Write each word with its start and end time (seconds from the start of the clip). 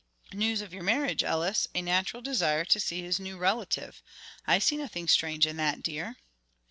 "News 0.33 0.61
of 0.61 0.73
your 0.73 0.81
marriage, 0.81 1.23
Ellis; 1.23 1.67
a 1.75 1.81
natural 1.83 2.23
desire 2.23 2.65
to 2.65 2.79
see 2.79 3.03
his 3.03 3.19
new 3.19 3.37
relative. 3.37 4.01
I 4.47 4.57
see 4.57 4.75
nothing 4.77 5.07
strange 5.07 5.45
in 5.45 5.57
that, 5.57 5.83
dear." 5.83 6.15